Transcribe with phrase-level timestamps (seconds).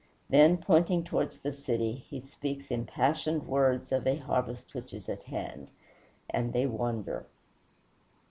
[0.31, 5.21] Then, pointing towards the city, he speaks impassioned words of a harvest which is at
[5.25, 5.67] hand;
[6.27, 7.27] and they wonder.